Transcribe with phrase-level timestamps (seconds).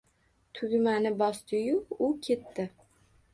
[0.59, 1.77] Tugmani bosdiyu
[2.09, 2.67] u ketdi.